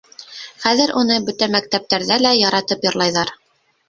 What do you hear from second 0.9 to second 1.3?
уны